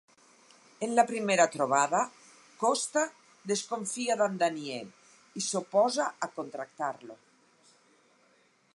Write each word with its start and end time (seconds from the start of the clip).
En 0.85 0.93
la 0.99 1.03
primera 1.09 1.45
trobada 1.55 1.99
Costa 2.63 3.03
desconfia 3.53 4.17
d'en 4.23 4.41
Daniel 4.47 4.91
i 5.43 5.47
s'oposa 5.51 6.11
a 6.29 6.33
contractar-lo. 6.41 7.23